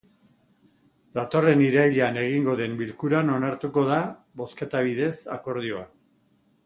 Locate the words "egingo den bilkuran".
2.21-3.29